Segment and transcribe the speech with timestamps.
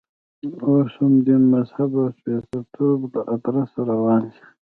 [0.65, 4.39] اوس هم دین، مذهب او سپېڅلتوب له ادرسه روان دی.